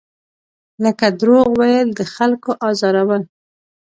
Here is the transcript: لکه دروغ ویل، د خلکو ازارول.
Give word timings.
لکه 0.83 1.07
دروغ 1.19 1.47
ویل، 1.59 1.89
د 1.99 2.01
خلکو 2.13 2.51
ازارول. 2.69 3.23